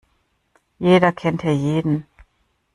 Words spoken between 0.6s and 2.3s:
Jeder kennt hier jeden.